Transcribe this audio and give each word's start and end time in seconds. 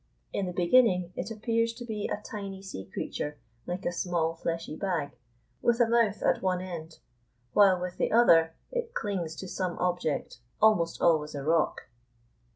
In 0.33 0.47
the 0.47 0.51
beginning 0.51 1.13
it 1.15 1.29
appears 1.29 1.73
to 1.73 1.85
be 1.85 2.07
a 2.07 2.23
tiny 2.23 2.63
sea 2.63 2.85
creature, 2.91 3.37
like 3.67 3.85
a 3.85 3.91
small, 3.91 4.33
fleshy 4.33 4.75
bag, 4.75 5.11
with 5.61 5.79
a 5.79 5.87
mouth 5.87 6.23
at 6.23 6.41
one 6.41 6.59
end, 6.59 6.97
while 7.53 7.79
with 7.79 7.97
the 7.97 8.11
other 8.11 8.55
it 8.71 8.95
clings 8.95 9.35
to 9.35 9.47
some 9.47 9.77
object, 9.77 10.39
almost 10.59 11.03
always 11.03 11.35
a 11.35 11.43
rock. 11.43 11.81